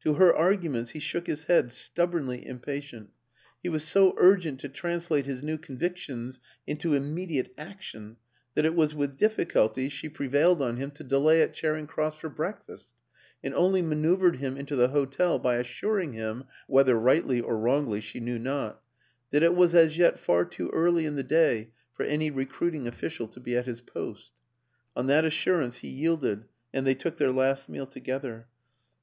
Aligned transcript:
To 0.00 0.14
her 0.14 0.34
arguments 0.34 0.92
he 0.92 0.98
shook 0.98 1.26
his 1.26 1.44
head, 1.44 1.70
stubbornly 1.72 2.46
impatient; 2.46 3.10
he 3.62 3.68
was 3.68 3.84
so 3.84 4.14
urgent 4.16 4.60
to 4.60 4.68
translate 4.70 5.26
his 5.26 5.42
new 5.42 5.58
convictions 5.58 6.40
into 6.66 6.92
imme 6.98 7.28
diate 7.30 7.50
action 7.58 8.16
that 8.54 8.64
it 8.64 8.74
was 8.74 8.94
with 8.94 9.18
difficulty 9.18 9.90
she 9.90 10.08
pre 10.08 10.26
206 10.26 10.32
WILLIAM 10.58 10.62
AN 10.62 10.68
ENGLISHMAN 10.68 10.68
vailed 10.68 10.68
on 10.68 10.82
him 10.82 10.90
to 10.96 11.16
delay 11.16 11.42
at 11.42 11.52
Charing 11.52 11.86
Cross 11.86 12.14
for 12.14 12.30
break 12.30 12.62
fast, 12.66 12.92
and 13.44 13.52
only 13.54 13.82
maneuvered 13.82 14.36
him 14.36 14.56
into 14.56 14.74
the 14.74 14.88
hotel 14.88 15.38
by 15.38 15.56
assuring 15.56 16.14
him 16.14 16.44
whether 16.66 16.98
rightly 16.98 17.38
or 17.42 17.58
wrongly 17.58 18.00
she 18.00 18.20
knew 18.20 18.38
not 18.38 18.82
that 19.32 19.42
it 19.42 19.54
was 19.54 19.74
as 19.74 19.98
yet 19.98 20.18
far 20.18 20.46
too 20.46 20.70
early 20.70 21.04
in 21.04 21.16
the 21.16 21.22
day 21.22 21.68
for 21.92 22.04
any 22.04 22.30
recruiting 22.30 22.86
official 22.88 23.28
to 23.28 23.38
be 23.38 23.54
at 23.54 23.66
his 23.66 23.82
post. 23.82 24.30
On 24.96 25.08
that 25.08 25.26
assurance 25.26 25.80
he 25.80 25.88
yielded, 25.88 26.46
and 26.72 26.86
they 26.86 26.94
took 26.94 27.18
their 27.18 27.32
last 27.32 27.68
meal 27.68 27.86
together. 27.86 28.46